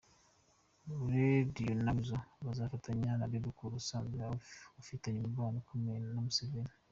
[1.11, 4.19] Radio na Weasel bazafatanya na Bebe Cool, usanzwe
[4.81, 6.73] ufitanye umubano ukomeye na Museveni.